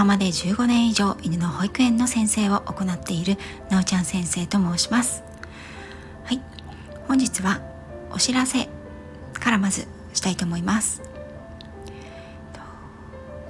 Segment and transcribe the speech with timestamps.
[0.00, 3.36] 浜で15年以上犬の保育園の先生を行っている
[3.68, 5.22] なおちゃん先生と申します。
[6.24, 6.40] はい。
[7.06, 7.60] 本日は
[8.10, 8.70] お知らせ
[9.34, 11.02] からまずしたいと思います。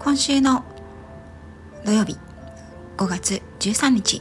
[0.00, 0.64] 今週の
[1.84, 2.18] 土曜日
[2.96, 4.20] 5月13日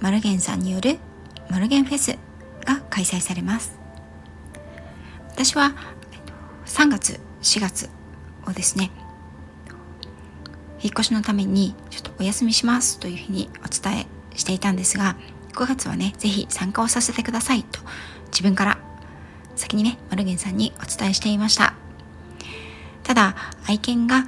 [0.00, 0.98] マルゲンさんによる
[1.48, 2.18] マルゲンフェス
[2.64, 3.78] が開催されます。
[5.30, 5.76] 私は
[6.66, 7.88] 3月4月
[8.48, 8.90] をですね
[10.82, 14.06] 引っ越しのためにちょっとお休みしますというふうにお伝え
[14.36, 15.16] していたんですが
[15.54, 17.80] 5月はね是非参加をさせてくださいと
[18.26, 18.78] 自分から
[19.56, 21.74] 先にねマルゲンさんにお伝えしていました。
[23.02, 23.34] ただ
[23.66, 24.22] 愛犬が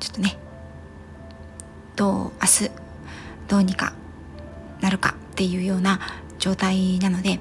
[0.00, 0.38] ちょっとね
[1.94, 2.70] どう明日
[3.48, 3.92] どうにか
[4.80, 6.00] なるかっていうような
[6.38, 7.38] 状態なので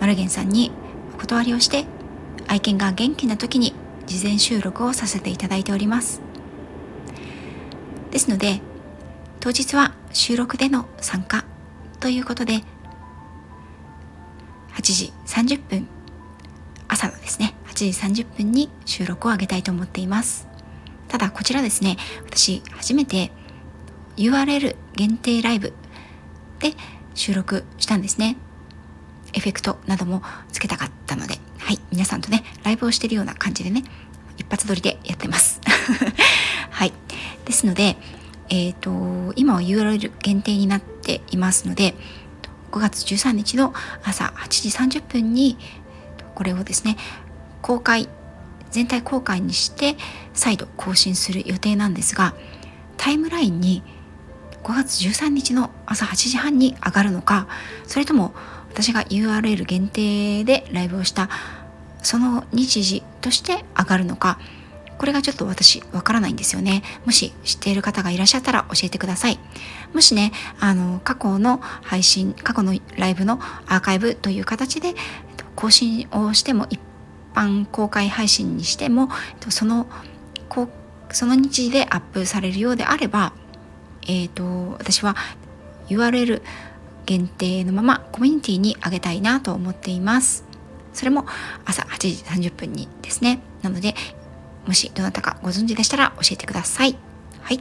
[0.00, 0.70] マルゲンさんに
[1.16, 1.84] お断りをして
[2.46, 3.74] 愛犬が元気な時に
[4.06, 6.25] 事前収録をさせていただいております。
[8.16, 8.62] ですので
[9.40, 11.44] 当日は収録での参加
[12.00, 12.62] ということで
[14.72, 15.86] 8時30分
[16.88, 17.74] 朝のですね8
[18.14, 20.48] 時30分に収録を上げたいと思っています。
[21.08, 23.32] ただこちらですね私初めて
[24.16, 25.74] URL 限定ライブ
[26.60, 26.72] で
[27.12, 28.38] 収録したんですね。
[29.34, 30.22] エフェクトなども
[30.52, 33.84] つけたかったのではい皆さんとねライブをしてるような感じでね
[34.38, 35.60] 一発撮りでやってます。
[37.46, 37.96] ですので
[38.50, 41.94] えっ、ー、と今は URL 限定になっていますので
[42.70, 43.72] 5月13日の
[44.04, 45.56] 朝8時30分に
[46.34, 46.98] これをですね
[47.62, 48.08] 公開
[48.70, 49.96] 全体公開にして
[50.34, 52.34] 再度更新する予定なんですが
[52.98, 53.82] タイムラインに
[54.62, 57.46] 5月13日の朝8時半に上がるのか
[57.86, 58.34] それとも
[58.68, 61.30] 私が URL 限定でライブをした
[62.02, 64.38] その日時として上がるのか
[64.98, 66.82] これがちょっと私わからないんですよね。
[67.04, 69.38] もし知っている方がいらっしゃったら教えてください。
[69.92, 74.94] もしねあの過去の配信過去のライブのアーカイブという形で
[75.54, 76.80] 更新をしても一
[77.34, 79.08] 般公開配信にしても
[79.48, 79.86] その
[81.10, 83.32] その日時でアップされるようであれば
[84.06, 85.16] えっ、ー、と私は
[85.88, 86.42] URL
[87.04, 90.44] 限定のままコミュニティにあげたいなと思っています。
[90.92, 91.26] それも
[91.64, 93.40] 朝8時30分にですね。
[93.62, 93.94] なので
[94.66, 96.96] もしどなたかご存知でしたら教えてください
[97.40, 97.60] はい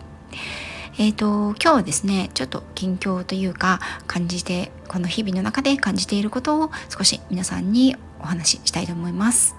[0.97, 9.55] えーと、今日はですねちょっと近況というか感じてこの日々の中で感じていることを少し皆さんにお話ししたいと思います。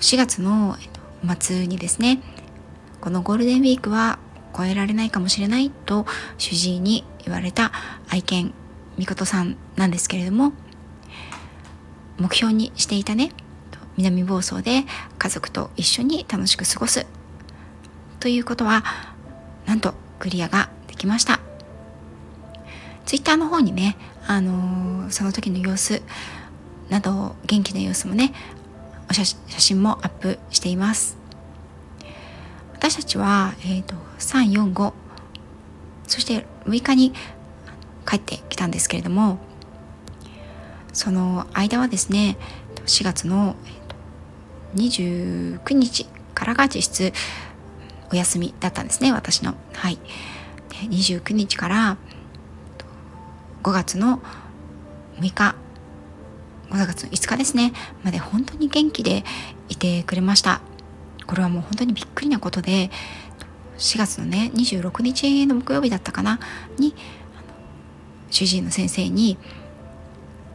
[0.00, 0.76] 4月の
[1.40, 2.20] 末にですね
[3.00, 4.18] このゴールデンウィークは
[4.56, 6.06] 超えられないかもしれないと
[6.38, 7.72] 主治医に言われた
[8.08, 8.52] 愛犬
[8.96, 10.52] みことさんなんですけれども
[12.18, 13.32] 目標にしていたね
[13.96, 14.84] 南房総で
[15.18, 17.06] 家族と一緒に楽しく過ごす
[18.20, 18.84] ということは
[19.66, 21.40] なんとクリアができました。
[23.04, 23.96] ツイッターの方にね、
[24.26, 26.02] あのー、その時の様子
[26.88, 28.32] など元気な様子もね
[29.10, 31.16] お写真もアップしています。
[32.72, 34.92] 私たちは、えーと、345
[36.06, 37.14] そして6日に
[38.06, 39.38] 帰ってきたんですけれども
[40.92, 42.36] その間はですね
[42.84, 43.56] 4月の
[44.74, 47.12] 29日からが実質
[48.10, 49.54] お休みだったんですね私の。
[49.72, 49.98] はい。
[50.68, 51.96] で29日から
[53.62, 54.20] 5月の
[55.18, 55.54] 6日
[56.70, 57.72] 5月の5日ですね。
[58.02, 59.24] まで本当に元気で
[59.68, 60.60] いてくれました。
[61.26, 62.90] これはもう本当にびっくりなことで
[63.78, 66.38] 4月のね26日の木曜日だったかな
[66.78, 66.94] に
[68.30, 69.38] 主治医の先生に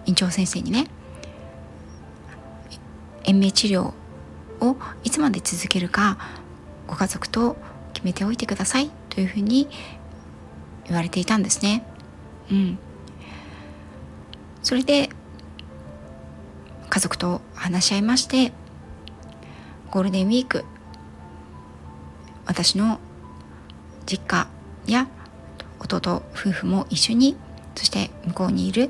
[0.06, 0.88] 院長先生にね
[3.24, 3.94] 延命治療
[4.62, 6.18] をいつまで続けるか
[6.88, 7.58] ご家族と
[7.94, 9.68] 決めておいてくださいというふうに
[10.86, 11.86] 言われていたんですね。
[12.52, 12.80] うん、
[14.64, 15.10] それで
[16.90, 18.52] 家族と話し合いまして
[19.92, 20.66] ゴールデンウィーク
[22.46, 23.00] 私の
[24.08, 24.48] 実家
[24.88, 25.08] や
[25.80, 27.38] 弟夫婦も一緒に
[27.76, 28.90] そして向こうにいる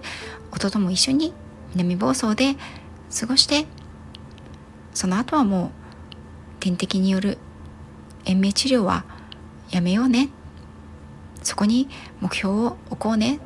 [0.51, 1.33] 弟も一緒に
[1.75, 2.55] 南房総で
[3.19, 3.65] 過ごして
[4.99, 5.69] その後はもう
[6.59, 7.37] 点滴による
[8.25, 9.05] 延命治療は
[9.71, 10.27] やめようね。
[11.41, 11.87] そこに
[12.19, 13.39] 目標を置こうね。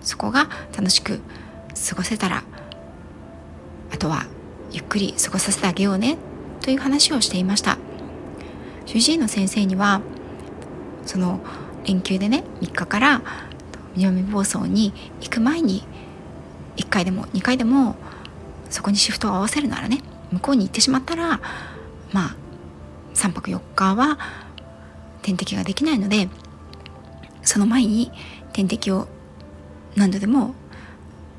[0.00, 1.18] そこが楽しく
[1.88, 2.44] 過ごせたら
[3.92, 4.26] あとは
[4.70, 6.18] ゆっくり過ごさせてあげようね。
[6.60, 7.76] という話をしていました。
[8.86, 10.02] 主治医の先生には
[11.04, 11.40] その
[11.84, 13.22] 連休でね3日から
[13.96, 15.82] 南房総に行く前に
[16.76, 17.96] 1回でも2回でも
[18.70, 20.02] そこにシフトを合わせるならね
[20.32, 21.40] 向こうに行ってしまったら
[22.12, 22.36] まあ
[23.14, 24.18] 3泊4日は
[25.22, 26.28] 点滴ができないので
[27.42, 28.10] その前に
[28.52, 29.08] 点滴を
[29.96, 30.54] 何度でも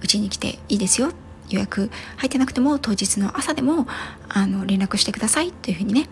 [0.01, 1.11] うちに来ていいですよ
[1.49, 3.87] 予約入ってなくても当日の朝でも
[4.29, 6.09] あの連絡してくださいというふうにね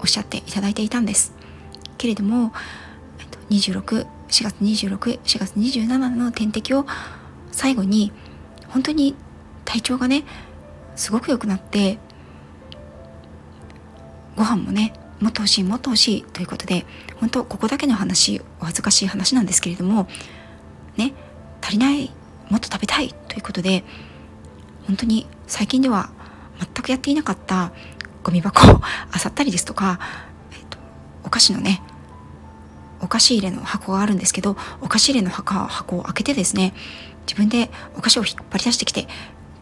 [0.00, 1.32] おっしゃっていただいていたんです。
[1.98, 2.52] けれども
[3.50, 6.86] 264月264月27の点滴を
[7.52, 8.12] 最後に
[8.68, 9.14] 本当に
[9.64, 10.24] 体調がね
[10.96, 11.98] すごく良くなって
[14.34, 16.84] ご飯もねもっと欲しいもっと欲しいということで
[17.20, 20.08] 本当ここだけの話お恥ずかしい話なんですけれども
[20.96, 21.14] ね
[21.62, 22.10] 足りない
[22.50, 23.84] もっと食べたいということで
[24.86, 26.10] 本当に最近では
[26.58, 27.72] 全くやっていなかった
[28.22, 28.80] ゴミ箱を
[29.24, 29.98] 漁ったりですとか、
[30.52, 30.78] えっと、
[31.24, 31.82] お菓子のね
[33.00, 36.74] お菓子入れの箱があるんですけどお菓子入れの箱箱を開けてですね
[37.26, 39.08] 自分でお菓子を引っ張り出してきて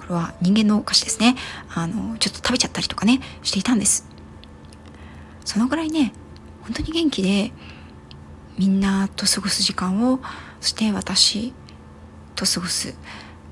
[0.07, 1.35] これは人間のお菓子ですね。
[1.75, 4.07] あのちょっと食べちゃったりとかねしていたんです。
[5.45, 6.13] そのぐらいね
[6.63, 7.53] 本当に元気で
[8.59, 10.21] みんなと過ごす時間を
[10.61, 11.53] そして私
[12.35, 12.95] と過ごす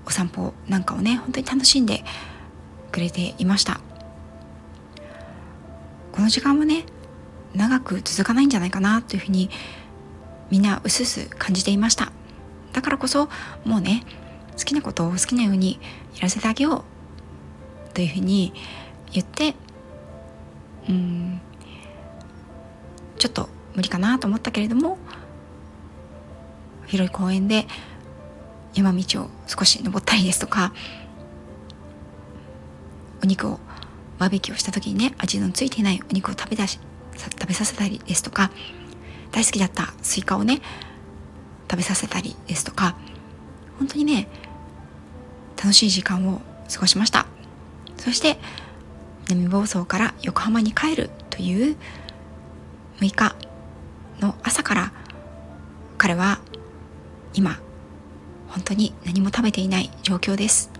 [0.06, 2.04] お散歩なんかをね本当に楽しんで
[2.90, 3.80] くれていました。
[6.12, 6.84] この時間はね
[7.54, 9.50] 長く続かないんじゃないかなというふうに
[10.50, 12.12] みんなうすうす感じていました。
[12.72, 13.28] だからこそ
[13.64, 14.04] もうね
[14.56, 15.78] 好きなことを好きなように
[16.14, 16.84] やらせてあげよう。
[17.94, 18.52] というふうに
[19.12, 19.54] 言って
[20.88, 21.40] うん
[23.18, 24.98] ちょっと無理かなと思ったけれども
[26.86, 27.66] 広い公園で
[28.74, 30.72] 山道を少し登ったりですとか
[33.22, 33.60] お肉を
[34.18, 36.78] バーベキューをした時にね味のついていないお肉を食べ出し
[37.16, 38.50] 食べさせたりですとか
[39.30, 40.60] 大好きだったスイカをね
[41.70, 42.96] 食べさせたりですとか
[43.82, 44.28] 本当にね
[45.56, 46.40] 楽しい時間を
[46.72, 47.26] 過ごしました。
[47.96, 48.38] そして
[49.28, 51.76] 南房総から横浜に帰るという
[53.00, 53.34] 6日
[54.20, 54.92] の朝から
[55.98, 56.38] 彼は
[57.34, 57.58] 今
[58.46, 60.70] 本当に何も食べていない状況です。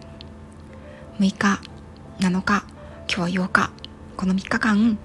[1.19, 1.61] 6日
[2.21, 2.65] 7日
[3.13, 3.71] 今日は8日
[4.17, 4.97] この3日間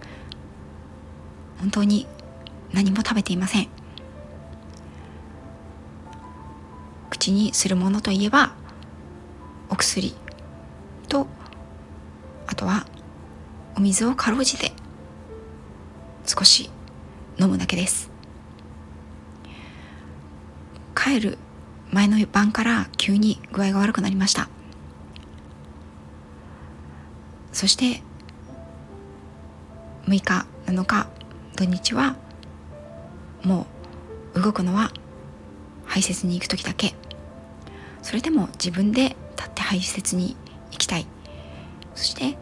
[1.60, 2.06] 本当に
[2.74, 3.77] 何も食べていません。
[7.28, 8.54] 口にするものといえば
[9.70, 10.16] お薬
[11.10, 11.28] と
[12.48, 12.86] あとは
[13.76, 14.72] お水をかろうじて
[16.26, 16.70] 少し
[17.38, 18.10] 飲むだけです。
[20.96, 21.38] 帰る
[21.92, 24.48] 前の晩から急に具合が悪くなりました。
[27.52, 28.02] そして
[30.06, 31.08] 6日7日
[31.58, 32.16] 土日は
[33.44, 33.68] も
[34.34, 34.92] う動くのは
[35.86, 36.96] 排泄に行く時だけ。
[38.08, 40.38] それでも自分で立って排泄に
[40.72, 41.06] 行きたい。
[41.94, 42.38] そして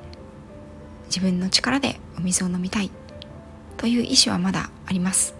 [1.07, 2.91] 自分の力でお水を飲みたい。
[3.75, 5.33] という意思はまだあります。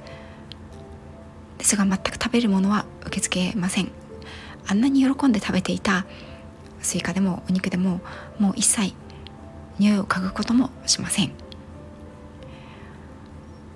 [1.60, 3.92] ですが全く食べるものは受け付けません。
[4.66, 6.08] あんなに喜んで食べていた。
[6.82, 8.02] スイカでもお肉でも
[8.40, 8.96] もう一切。
[9.78, 11.34] 匂いを嗅ぐこともしません。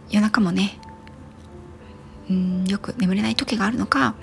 [0.10, 0.80] 夜中もね。
[2.28, 4.16] うんよく眠れない時があるのか。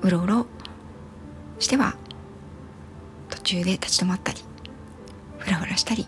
[0.00, 0.46] うろうろ
[1.62, 1.94] しては
[3.30, 4.38] 途中で立ち止まったり
[5.38, 6.06] ふらふらしたり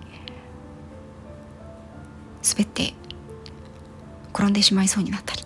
[2.42, 2.92] 滑って
[4.34, 5.44] 転んでしまいそうになったり。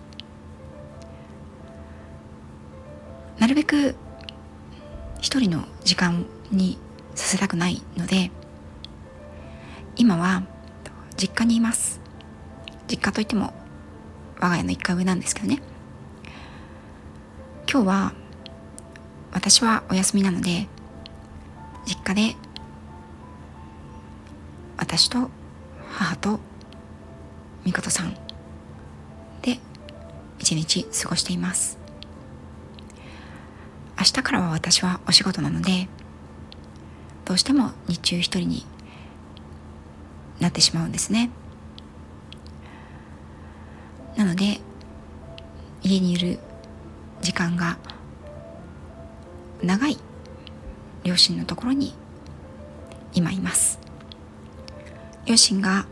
[3.39, 3.95] なるべく
[5.21, 6.77] 一人の時間に
[7.15, 8.31] させたくないので
[9.97, 10.43] 今は
[11.17, 12.01] 実家にいます。
[12.89, 13.53] 実家といっても
[14.41, 15.61] 我が家の1階上なんですけどね。
[17.71, 18.13] 今日は
[19.33, 20.67] 私はお休みなので
[21.87, 22.37] 実家で
[24.77, 25.31] 私と
[25.91, 26.41] 母と
[27.65, 28.15] みことさん
[29.43, 29.59] で
[30.39, 31.79] 一日過ごしています。
[33.99, 35.89] 明日からは私はお仕事なので
[37.25, 38.65] どうしても日中一人に
[40.41, 41.31] なってしまうんですね。
[44.17, 44.61] なので
[45.83, 46.39] 家にいる
[47.23, 47.79] 時間が
[49.63, 49.99] 長い
[51.05, 51.95] 両親のところに
[53.15, 53.79] 今います。
[55.27, 55.87] 両親が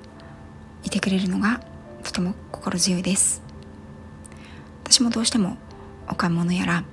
[0.84, 1.60] いてくれるのが
[2.02, 3.42] とても心強いです。
[4.84, 5.56] 私もどうしても
[6.08, 6.84] お買い物やら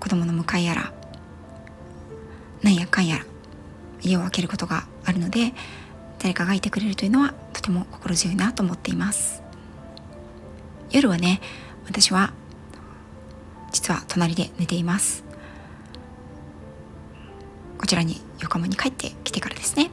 [0.00, 0.92] 子供の迎えやら
[2.62, 3.24] なんやかんやら
[4.02, 5.52] 家を空けることがあるので
[6.18, 9.42] 誰かがいてくれるというのはとても心強いなと思っています。
[10.90, 11.40] 夜はね
[11.84, 12.32] 私は
[13.76, 15.22] 実は隣で寝ています。
[17.76, 19.90] こちらに横浜に帰ってきてからですね。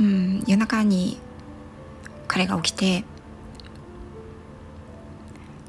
[0.00, 1.18] うん夜中に
[2.26, 3.04] 彼が起きて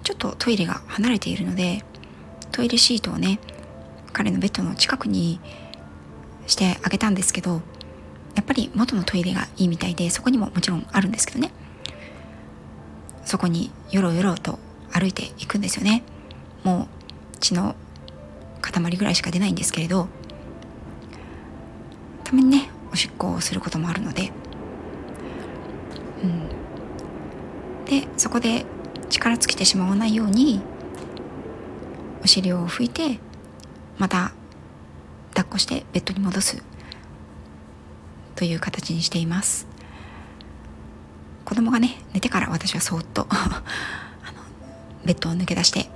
[0.03, 1.83] ちょっとトイレが離れているので
[2.53, 3.39] トイレシートをね
[4.13, 5.41] 彼のベッドの近くに
[6.47, 7.61] してあげたんですけど
[8.35, 11.51] やっぱり元のトイレがいいみたいでそこにももちろんあるんですけどね。
[13.25, 14.57] そこによろよろと
[14.91, 16.03] 歩いていくんですよね。
[16.63, 16.87] も
[17.33, 17.75] う血の
[18.61, 20.07] 塊ぐらいしか出ないんですけれど
[22.23, 24.31] たまにねおしっこをすることもあるので。
[26.23, 26.49] うん。
[27.85, 28.65] でそこで
[29.09, 30.61] 力尽きてしまわないように
[32.23, 33.19] お尻を拭いて
[33.97, 34.31] また
[35.33, 36.63] 抱っこしてベッドに戻す。
[38.35, 39.67] という形にしています。
[41.43, 43.27] 子供がね寝てから私はそっと
[45.05, 45.89] ベッドを抜け出して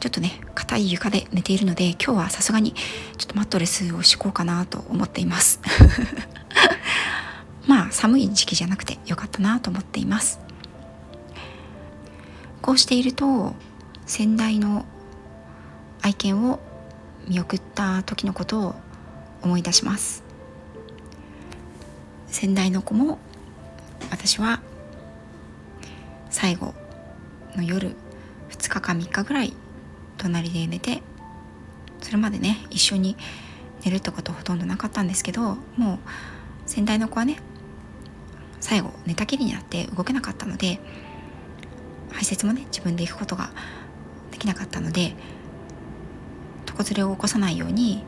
[0.00, 5.60] ちょっとね硬い床で寝ているので今日はさすがにちょっとマットレスを敷こうかなと思っています。
[7.68, 10.40] まあ寒い時期じゃなくてよかったなと思っています。
[12.62, 13.54] こうしていると
[14.06, 14.86] 先代の
[16.00, 16.60] 愛犬を
[17.28, 18.74] 見送った時のことを
[19.42, 20.24] 思い出します。
[22.26, 23.18] 先代の子も
[24.10, 24.60] 私は
[26.30, 26.74] 最後
[27.56, 27.96] の夜
[28.50, 29.52] 2日か3日ぐらい
[30.18, 31.02] 隣で寝て
[32.00, 33.16] それまでね一緒に
[33.84, 35.98] 寝るってことほとんどなかったんですけどもう
[36.66, 37.38] 先代の子はね
[38.60, 40.80] 最後寝たきりになって動けなかったので
[42.10, 43.50] 排泄もね自分で行くことが
[44.30, 45.14] できなかったので
[46.68, 48.04] 床ずれを起こさないように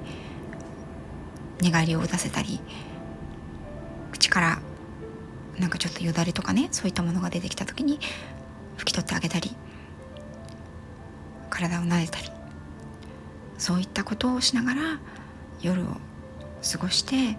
[1.60, 2.60] 寝返りを打たせたり
[4.12, 4.58] 口から
[5.58, 8.00] なんかちょっとよだれとかねそういったものが出てきた時に
[8.82, 9.54] 拭き取ってあげたり
[11.50, 12.28] 体を撫でたり
[13.56, 15.00] そういったことをしながら
[15.60, 15.86] 夜を
[16.72, 17.36] 過ごして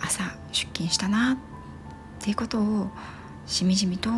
[0.00, 1.36] 朝出勤したなっ
[2.20, 2.88] ていうことを
[3.46, 4.10] しみじみと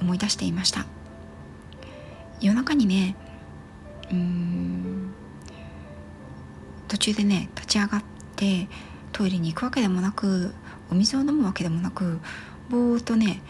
[0.00, 0.86] 思い出していました。
[2.40, 3.14] 夜中にね
[4.10, 5.14] うん
[6.88, 8.04] 途中でね立ち上がっ
[8.34, 8.66] て
[9.12, 10.52] トイレに行くわけでもなく
[10.90, 12.18] お水を飲むわけでもなく
[12.68, 13.42] ぼーっとね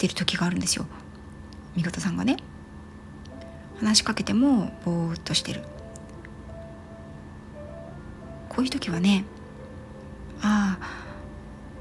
[0.00, 0.86] ってる時があるんですよ。
[1.76, 2.36] 味方さんがね。
[3.80, 5.62] 話しかけてもぼーっとしてる。
[8.48, 9.24] こういう時はね
[10.40, 10.86] ああ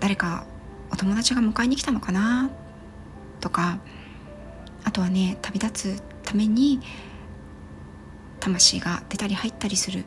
[0.01, 0.45] 誰か
[0.91, 2.49] お友達が迎えに来たのかな？
[3.39, 3.79] とか
[4.83, 6.81] あとはね旅立つために
[8.41, 10.03] 魂が出たり入ったりする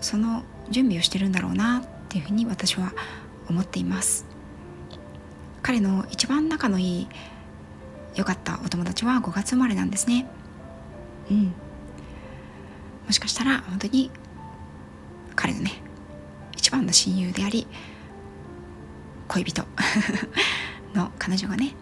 [0.00, 2.92] その準備をしてるんだろうなっていうふうに私は
[3.50, 4.24] 思っています。
[5.68, 7.08] 彼の一番仲のいい
[8.14, 10.26] 良かったお友達は5月生まれなんですね。
[11.30, 11.44] うん。
[13.04, 14.10] もしかしたら本当に
[15.36, 15.72] 彼のね
[16.56, 17.66] 一番の親友であり
[19.28, 19.66] 恋人
[20.96, 21.74] の彼女がね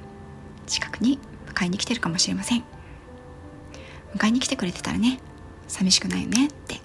[0.67, 1.21] 近くに
[1.55, 2.65] 迎えに来てるかもしれません。
[4.17, 5.21] 迎えに来てくれてたらね
[5.69, 6.81] 寂しくないよねって。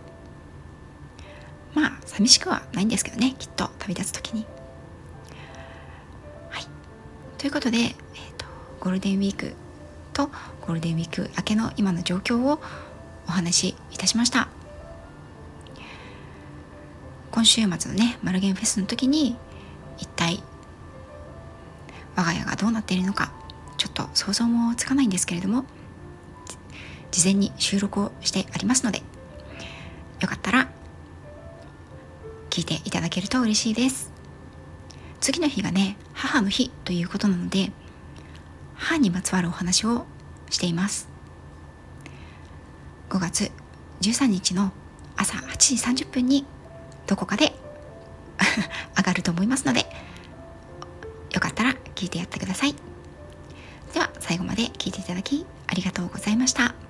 [1.74, 4.46] まあ寂しくはないんですけどねきっと旅立つ時に。
[7.42, 7.94] ということで、えー
[8.38, 8.46] と、
[8.82, 9.56] ゴールデンウィーク
[10.14, 12.62] とゴールデンウィーク明けの今の状況を
[13.28, 14.48] お話しいたしました。
[17.32, 19.38] 今週末のねマルゲンフェスの時に
[19.98, 20.44] 一体
[22.16, 23.32] 我が家がどうなっているのか
[23.78, 25.66] ちょっと想像もつかないんですけれども
[27.10, 29.02] 事前に収録をしてありますので
[30.20, 30.70] よかったら
[32.52, 34.11] 聞いていただけると嬉しいです。
[35.22, 37.72] 次の日がね母の日ということなので
[38.74, 40.06] 母にまつわるお話を
[40.50, 41.08] しています。
[43.10, 43.52] 5月
[44.02, 44.72] 13日の
[45.16, 45.58] 朝8
[45.94, 46.46] 時30分に
[47.08, 47.54] どこかで
[48.98, 49.86] 上がると思いますので
[51.32, 52.76] よかったら聞いてやってください。
[53.94, 56.81] では最後まで聞いていただきありがとうございました。